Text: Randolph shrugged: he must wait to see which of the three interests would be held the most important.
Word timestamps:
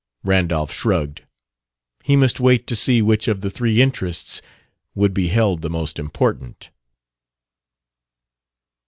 Randolph 0.23 0.73
shrugged: 0.73 1.27
he 2.03 2.15
must 2.15 2.39
wait 2.39 2.65
to 2.65 2.75
see 2.75 3.03
which 3.03 3.27
of 3.27 3.41
the 3.41 3.51
three 3.51 3.83
interests 3.83 4.41
would 4.95 5.13
be 5.13 5.27
held 5.27 5.61
the 5.61 5.69
most 5.69 5.99
important. 5.99 6.71